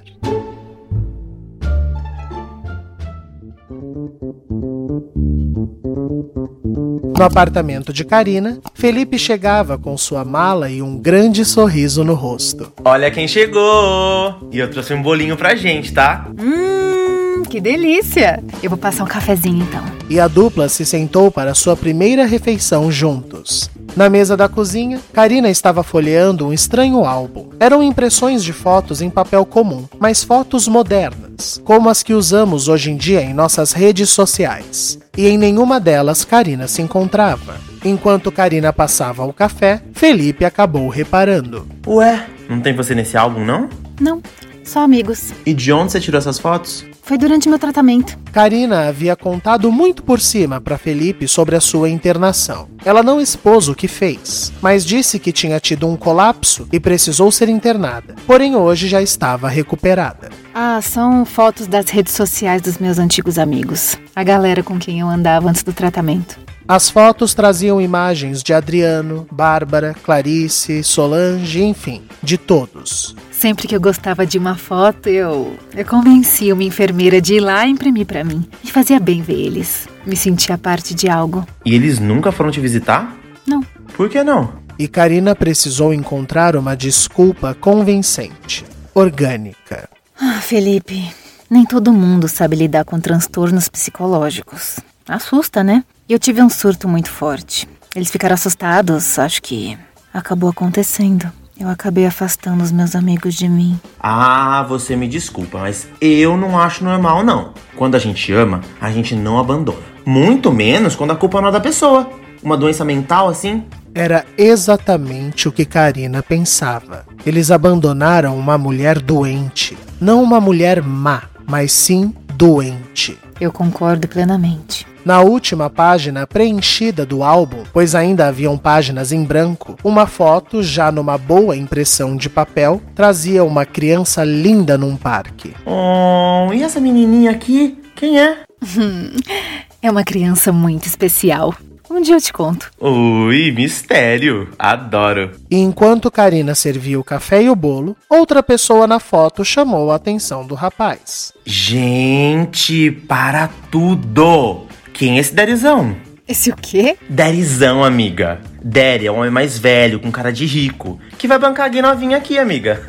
[7.18, 12.72] No apartamento de Karina, Felipe chegava com sua mala e um grande sorriso no rosto.
[12.84, 14.48] Olha quem chegou!
[14.52, 16.28] E eu trouxe um bolinho pra gente, tá?
[16.38, 18.40] Hum, que delícia!
[18.62, 19.82] Eu vou passar um cafezinho então.
[20.08, 23.68] E a dupla se sentou para sua primeira refeição juntos.
[23.96, 27.48] Na mesa da cozinha, Karina estava folheando um estranho álbum.
[27.58, 31.27] Eram impressões de fotos em papel comum, mas fotos modernas,
[31.64, 34.98] como as que usamos hoje em dia em nossas redes sociais.
[35.16, 37.56] E em nenhuma delas Karina se encontrava.
[37.84, 41.66] Enquanto Karina passava o café, Felipe acabou reparando.
[41.86, 43.68] Ué, não tem você nesse álbum, não?
[44.00, 44.22] Não,
[44.64, 45.32] só amigos.
[45.46, 46.84] E de onde você tirou essas fotos?
[47.08, 48.18] Foi durante meu tratamento.
[48.30, 52.68] Karina havia contado muito por cima para Felipe sobre a sua internação.
[52.84, 57.32] Ela não expôs o que fez, mas disse que tinha tido um colapso e precisou
[57.32, 58.14] ser internada.
[58.26, 60.28] Porém, hoje já estava recuperada.
[60.54, 63.96] Ah, são fotos das redes sociais dos meus antigos amigos.
[64.14, 66.38] A galera com quem eu andava antes do tratamento.
[66.70, 73.16] As fotos traziam imagens de Adriano, Bárbara, Clarice, Solange, enfim, de todos.
[73.32, 77.66] Sempre que eu gostava de uma foto, eu, eu convencia uma enfermeira de ir lá
[77.66, 78.46] e imprimir para mim.
[78.62, 79.88] E fazia bem ver eles.
[80.04, 81.46] Me sentia parte de algo.
[81.64, 83.16] E eles nunca foram te visitar?
[83.46, 83.62] Não.
[83.96, 84.52] Por que não?
[84.78, 89.88] E Karina precisou encontrar uma desculpa convincente, orgânica.
[90.20, 91.10] Ah, Felipe,
[91.48, 94.80] nem todo mundo sabe lidar com transtornos psicológicos.
[95.08, 95.82] Assusta, né?
[96.08, 97.68] E eu tive um surto muito forte.
[97.94, 99.76] Eles ficaram assustados, acho que
[100.12, 101.30] acabou acontecendo.
[101.60, 103.78] Eu acabei afastando os meus amigos de mim.
[104.00, 107.52] Ah, você me desculpa, mas eu não acho normal, não.
[107.76, 109.82] Quando a gente ama, a gente não abandona.
[110.06, 112.08] Muito menos quando a culpa não é da pessoa.
[112.42, 113.64] Uma doença mental assim.
[113.94, 117.04] Era exatamente o que Karina pensava.
[117.26, 119.76] Eles abandonaram uma mulher doente.
[120.00, 123.18] Não uma mulher má, mas sim doente.
[123.40, 124.86] Eu concordo plenamente.
[125.04, 130.92] Na última página preenchida do álbum, pois ainda haviam páginas em branco, uma foto, já
[130.92, 135.54] numa boa impressão de papel, trazia uma criança linda num parque.
[135.64, 137.78] Oh, e essa menininha aqui?
[137.94, 138.38] Quem é?
[139.80, 141.54] é uma criança muito especial.
[141.90, 142.70] Um dia eu te conto.
[142.80, 144.48] Ui, mistério.
[144.58, 145.32] Adoro.
[145.50, 149.96] E enquanto Karina servia o café e o bolo, outra pessoa na foto chamou a
[149.96, 151.32] atenção do rapaz.
[151.44, 154.66] Gente, para tudo!
[154.92, 155.96] Quem é esse Derizão?
[156.26, 156.98] Esse o quê?
[157.08, 158.40] Derizão, amiga.
[158.62, 161.80] Derry é um homem mais velho, com cara de rico, que vai bancar a gay
[161.80, 162.82] novinha aqui, amiga.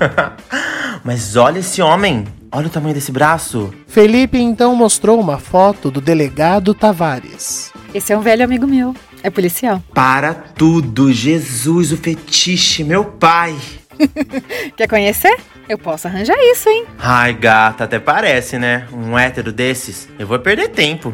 [1.05, 2.25] Mas olha esse homem.
[2.51, 3.73] Olha o tamanho desse braço.
[3.87, 7.71] Felipe então mostrou uma foto do delegado Tavares.
[7.93, 8.95] Esse é um velho amigo meu.
[9.21, 9.83] É policial.
[9.93, 13.55] Para tudo, Jesus, o fetiche, meu pai.
[14.75, 15.37] Quer conhecer?
[15.67, 16.85] Eu posso arranjar isso, hein?
[16.97, 18.87] Ai, gata, até parece, né?
[18.91, 20.09] Um hétero desses.
[20.17, 21.13] Eu vou perder tempo.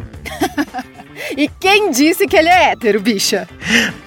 [1.36, 3.48] e quem disse que ele é hétero, bicha?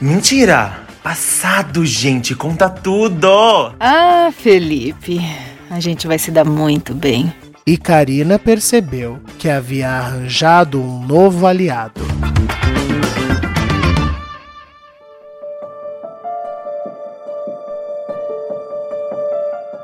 [0.01, 0.87] Mentira!
[1.03, 3.75] Passado, gente, conta tudo!
[3.81, 5.21] Ah, Felipe,
[5.71, 7.33] a gente vai se dar muito bem.
[7.67, 12.01] E Karina percebeu que havia arranjado um novo aliado.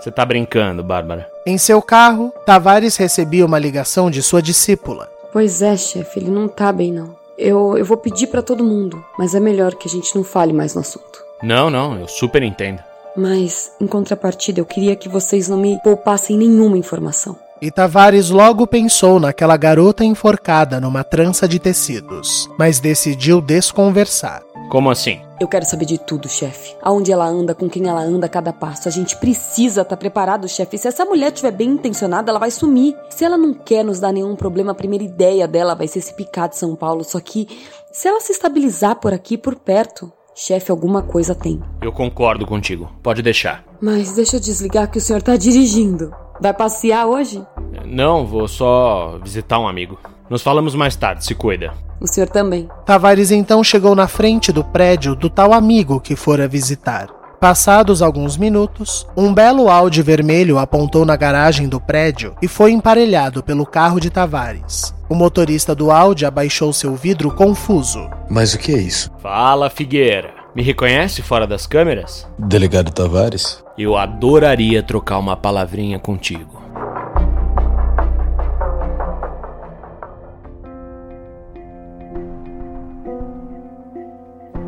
[0.01, 1.31] Você tá brincando, Bárbara.
[1.47, 5.11] Em seu carro, Tavares recebia uma ligação de sua discípula.
[5.33, 7.17] Pois é, chefe, ele não tá bem não.
[7.37, 10.53] Eu, eu vou pedir para todo mundo, mas é melhor que a gente não fale
[10.53, 11.25] mais no assunto.
[11.43, 12.81] Não, não, eu super entendo.
[13.17, 17.37] Mas, em contrapartida, eu queria que vocês não me poupassem nenhuma informação.
[17.63, 24.43] E Tavares logo pensou naquela garota enforcada numa trança de tecidos, mas decidiu desconversar.
[24.71, 25.21] Como assim?
[25.41, 26.77] Eu quero saber de tudo, chefe.
[26.83, 28.89] Aonde ela anda, com quem ela anda, cada passo.
[28.89, 30.79] A gente precisa estar tá preparado, chefe.
[30.79, 32.97] Se essa mulher estiver bem intencionada, ela vai sumir.
[33.11, 36.15] Se ela não quer nos dar nenhum problema, a primeira ideia dela vai ser se
[36.15, 37.05] picar de São Paulo.
[37.05, 37.47] Só que,
[37.93, 41.63] se ela se estabilizar por aqui, por perto, chefe, alguma coisa tem.
[41.81, 42.91] Eu concordo contigo.
[43.03, 43.65] Pode deixar.
[43.81, 46.13] Mas deixa eu desligar que o senhor tá dirigindo.
[46.41, 47.43] Vai passear hoje?
[47.87, 49.99] Não, vou só visitar um amigo.
[50.29, 51.73] Nos falamos mais tarde, se cuida.
[52.01, 52.69] O senhor também.
[52.85, 57.09] Tavares então chegou na frente do prédio do tal amigo que fora visitar.
[57.41, 63.43] Passados alguns minutos, um belo Audi vermelho apontou na garagem do prédio e foi emparelhado
[63.43, 64.95] pelo carro de Tavares.
[65.11, 68.09] O motorista do Audi abaixou seu vidro confuso.
[68.31, 69.11] Mas o que é isso?
[69.21, 70.34] Fala, Figueira.
[70.55, 72.29] Me reconhece fora das câmeras?
[72.39, 73.65] Delegado Tavares?
[73.77, 76.63] Eu adoraria trocar uma palavrinha contigo.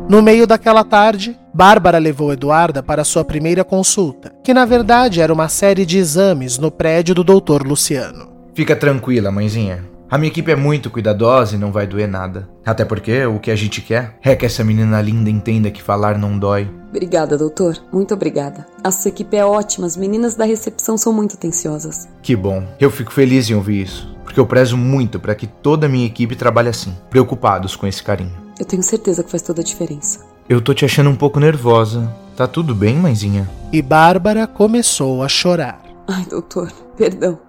[0.09, 5.33] No meio daquela tarde, Bárbara levou Eduarda para sua primeira consulta, que na verdade era
[5.33, 7.65] uma série de exames no prédio do Dr.
[7.65, 8.29] Luciano.
[8.53, 9.96] Fica tranquila, mãezinha.
[10.09, 12.47] A minha equipe é muito cuidadosa e não vai doer nada.
[12.65, 16.17] Até porque o que a gente quer é que essa menina linda entenda que falar
[16.17, 16.71] não dói.
[16.89, 17.77] Obrigada, doutor.
[17.91, 18.65] Muito obrigada.
[18.81, 22.07] A sua equipe é ótima, as meninas da recepção são muito atenciosas.
[22.21, 22.65] Que bom.
[22.79, 26.05] Eu fico feliz em ouvir isso, porque eu prezo muito para que toda a minha
[26.05, 28.31] equipe trabalhe assim, preocupados com esse carinho.
[28.57, 30.25] Eu tenho certeza que faz toda a diferença.
[30.47, 32.09] Eu tô te achando um pouco nervosa.
[32.37, 33.49] Tá tudo bem, mãezinha?
[33.73, 35.81] E Bárbara começou a chorar.
[36.07, 37.46] Ai, doutor, perdão.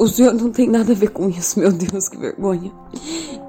[0.00, 2.72] O senhor não tem nada a ver com isso, meu Deus, que vergonha.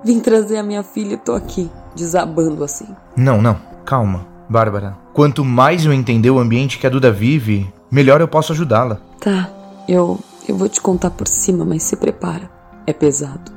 [0.03, 2.87] Vim trazer a minha filha e tô aqui, desabando assim.
[3.15, 4.97] Não, não, calma, Bárbara.
[5.13, 8.99] Quanto mais eu entender o ambiente que a Duda vive, melhor eu posso ajudá-la.
[9.21, 9.49] Tá,
[9.87, 12.51] eu, eu vou te contar por cima, mas se prepara.
[12.85, 13.49] É pesado.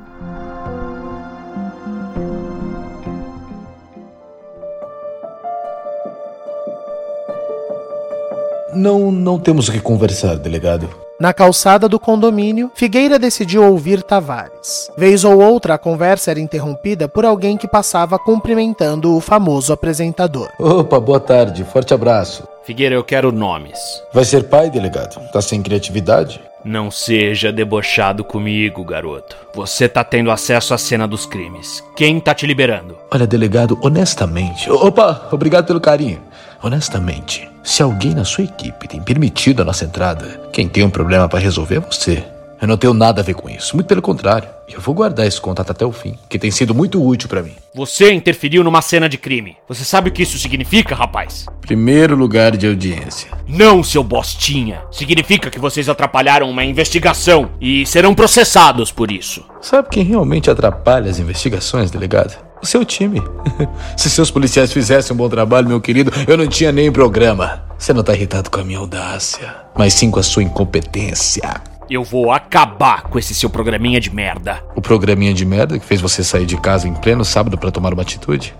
[8.73, 10.87] Não, não temos o que conversar, delegado.
[11.25, 14.91] Na calçada do condomínio, Figueira decidiu ouvir Tavares.
[14.95, 20.51] Vez ou outra, a conversa era interrompida por alguém que passava cumprimentando o famoso apresentador.
[20.59, 22.47] Opa, boa tarde, forte abraço.
[22.63, 23.79] Figueira, eu quero nomes.
[24.13, 25.19] Vai ser pai, delegado?
[25.31, 26.39] Tá sem criatividade?
[26.63, 29.35] Não seja debochado comigo, garoto.
[29.55, 31.83] Você tá tendo acesso à cena dos crimes.
[31.95, 32.95] Quem tá te liberando?
[33.11, 34.69] Olha, delegado, honestamente.
[34.69, 36.21] Opa, obrigado pelo carinho.
[36.65, 41.29] Honestamente, se alguém na sua equipe tem permitido a nossa entrada, quem tem um problema
[41.29, 42.23] para resolver é você.
[42.59, 44.49] Eu não tenho nada a ver com isso, muito pelo contrário.
[44.67, 47.51] Eu vou guardar esse contato até o fim, que tem sido muito útil para mim.
[47.75, 49.55] Você interferiu numa cena de crime.
[49.67, 51.45] Você sabe o que isso significa, rapaz?
[51.61, 53.29] Primeiro lugar de audiência.
[53.47, 54.81] Não, seu bostinha.
[54.89, 59.45] Significa que vocês atrapalharam uma investigação e serão processados por isso.
[59.61, 62.44] Sabe quem realmente atrapalha as investigações, delegado?
[62.61, 63.21] O seu time.
[63.95, 67.63] Se seus policiais fizessem um bom trabalho, meu querido, eu não tinha nem programa.
[67.77, 71.61] Você não tá irritado com a minha audácia, mas sim com a sua incompetência.
[71.89, 74.63] Eu vou acabar com esse seu programinha de merda.
[74.75, 77.93] O programinha de merda que fez você sair de casa em pleno sábado para tomar
[77.93, 78.55] uma atitude?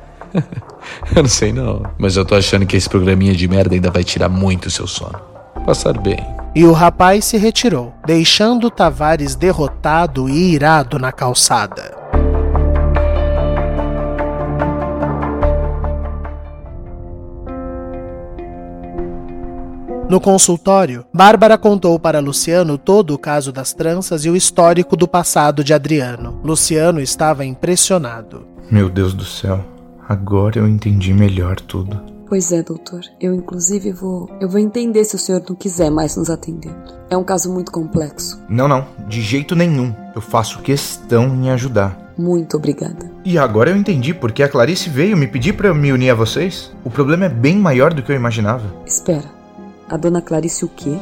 [1.15, 4.03] eu não sei não, mas eu tô achando que esse programinha de merda ainda vai
[4.03, 5.19] tirar muito o seu sono.
[5.65, 6.19] Passar bem.
[6.53, 12.04] E o rapaz se retirou, deixando Tavares derrotado e irado na calçada.
[20.07, 25.07] No consultório, Bárbara contou para Luciano todo o caso das tranças e o histórico do
[25.07, 26.39] passado de Adriano.
[26.43, 28.45] Luciano estava impressionado.
[28.69, 29.65] Meu Deus do céu,
[30.07, 31.99] agora eu entendi melhor tudo.
[32.27, 33.01] Pois é, doutor.
[33.19, 36.73] Eu inclusive vou, eu vou entender se o senhor não quiser mais nos atender.
[37.09, 38.39] É um caso muito complexo.
[38.47, 39.93] Não, não, de jeito nenhum.
[40.15, 42.13] Eu faço questão em ajudar.
[42.17, 43.11] Muito obrigada.
[43.23, 46.71] E agora eu entendi porque a Clarice veio me pedir para me unir a vocês.
[46.83, 48.63] O problema é bem maior do que eu imaginava.
[48.85, 49.34] Espera.
[49.87, 50.97] A dona Clarice o quê?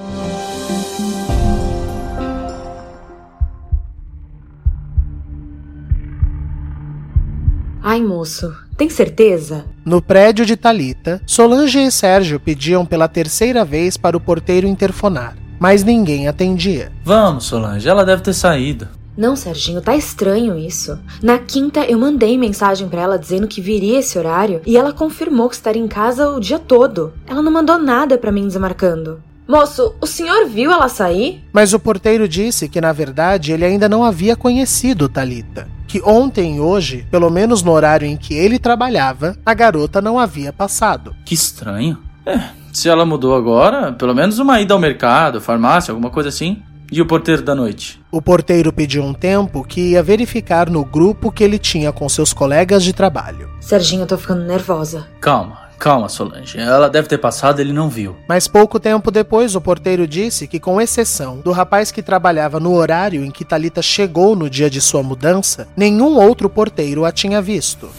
[7.81, 9.65] Ai, moço, tem certeza?
[9.85, 15.37] No prédio de Talita, Solange e Sérgio pediam pela terceira vez para o porteiro interfonar,
[15.59, 16.91] mas ninguém atendia.
[17.05, 18.87] Vamos, Solange, ela deve ter saído.
[19.15, 20.99] Não, Serginho, tá estranho isso.
[21.21, 25.49] Na quinta eu mandei mensagem para ela dizendo que viria esse horário e ela confirmou
[25.49, 27.13] que estaria em casa o dia todo.
[27.27, 29.21] Ela não mandou nada para mim desmarcando.
[29.47, 31.43] Moço, o senhor viu ela sair?
[31.51, 35.67] Mas o porteiro disse que, na verdade, ele ainda não havia conhecido Talita.
[35.85, 40.17] Que ontem e hoje, pelo menos no horário em que ele trabalhava, a garota não
[40.17, 41.13] havia passado.
[41.25, 41.99] Que estranho.
[42.25, 42.39] É,
[42.71, 46.63] se ela mudou agora, pelo menos uma ida ao mercado, farmácia, alguma coisa assim.
[46.95, 47.99] E o porteiro da noite?
[48.11, 52.33] O porteiro pediu um tempo que ia verificar no grupo que ele tinha com seus
[52.33, 53.49] colegas de trabalho.
[53.59, 55.07] Serginho, eu tô ficando nervosa.
[55.19, 56.59] Calma, calma, Solange.
[56.59, 58.15] Ela deve ter passado, ele não viu.
[58.29, 62.75] Mas pouco tempo depois, o porteiro disse que, com exceção do rapaz que trabalhava no
[62.75, 67.41] horário em que Talita chegou no dia de sua mudança, nenhum outro porteiro a tinha
[67.41, 67.89] visto.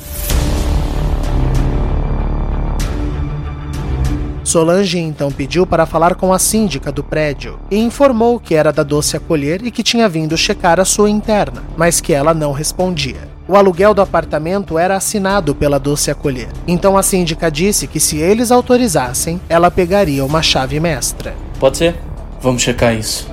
[4.44, 8.82] Solange então pediu para falar com a síndica do prédio e informou que era da
[8.82, 13.32] Doce Acolher e que tinha vindo checar a sua interna, mas que ela não respondia.
[13.48, 18.18] O aluguel do apartamento era assinado pela Doce Acolher, então a síndica disse que se
[18.18, 21.34] eles autorizassem, ela pegaria uma chave mestra.
[21.58, 21.96] Pode ser?
[22.40, 23.26] Vamos checar isso.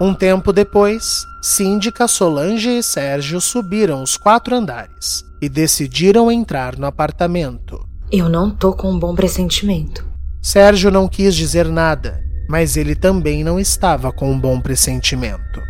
[0.00, 6.84] Um tempo depois, Síndica, Solange e Sérgio subiram os quatro andares e decidiram entrar no
[6.84, 7.88] apartamento.
[8.12, 10.06] Eu não tô com um bom pressentimento.
[10.42, 15.62] Sérgio não quis dizer nada, mas ele também não estava com um bom pressentimento.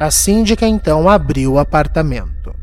[0.00, 2.54] A síndica então abriu o apartamento.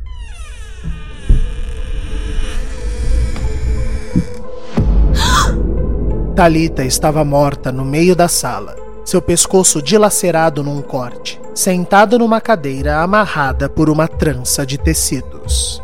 [6.34, 8.74] Talita estava morta no meio da sala,
[9.04, 15.82] seu pescoço dilacerado num corte, sentada numa cadeira amarrada por uma trança de tecidos.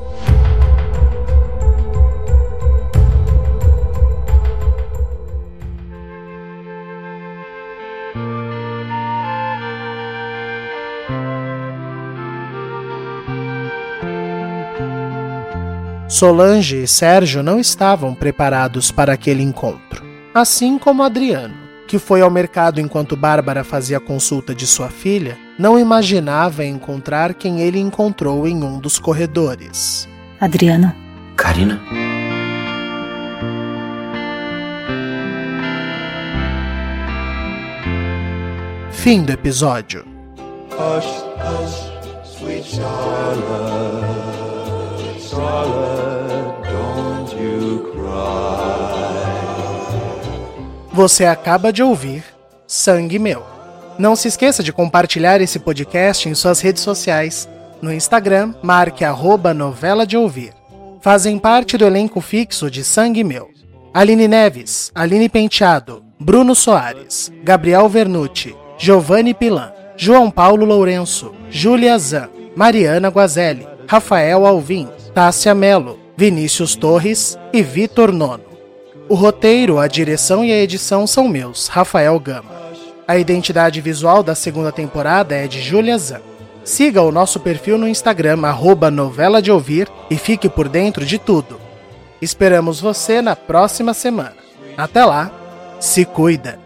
[16.08, 20.06] Solange e Sérgio não estavam preparados para aquele encontro,
[20.36, 25.80] assim como Adriano, que foi ao mercado enquanto Bárbara fazia consulta de sua filha, não
[25.80, 30.08] imaginava encontrar quem ele encontrou em um dos corredores.
[30.40, 30.94] Adriano.
[31.36, 31.82] Karina?
[38.92, 40.06] Fim do episódio.
[40.72, 41.92] Hush, hush,
[42.24, 44.14] sweet Charlotte,
[45.20, 46.43] Charlotte,
[50.94, 52.24] Você acaba de ouvir
[52.68, 53.44] Sangue Meu.
[53.98, 57.50] Não se esqueça de compartilhar esse podcast em suas redes sociais.
[57.82, 60.54] No Instagram, marque arroba novela de ouvir.
[61.02, 63.50] Fazem parte do elenco fixo de Sangue Meu.
[63.92, 72.30] Aline Neves, Aline Penteado, Bruno Soares, Gabriel Vernucci, Giovanni Pilan, João Paulo Lourenço, Júlia Zan,
[72.56, 78.53] Mariana Guazelli, Rafael Alvim, Tássia Melo, Vinícius Torres e Vitor Nono.
[79.14, 82.50] O roteiro, a direção e a edição são meus, Rafael Gama.
[83.08, 86.20] A identidade visual da segunda temporada é de Júlia Zan.
[86.64, 91.20] Siga o nosso perfil no Instagram, arroba novela de ouvir, e fique por dentro de
[91.20, 91.62] tudo.
[92.20, 94.34] Esperamos você na próxima semana.
[94.76, 95.32] Até lá,
[95.80, 96.58] se cuida!